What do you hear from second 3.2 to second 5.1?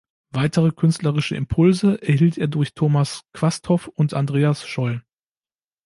Quasthoff und Andreas Scholl.